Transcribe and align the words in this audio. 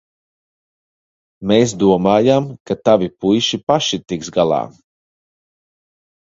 Mēs 1.51 1.75
domājām, 1.83 2.47
ka 2.71 2.77
tavi 2.91 3.11
puiši 3.25 3.61
paši 3.73 4.01
tiks 4.13 4.33
galā. 4.39 4.63